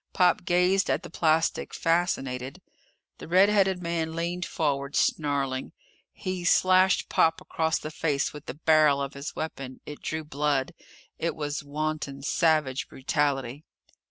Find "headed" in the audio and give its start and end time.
3.49-3.83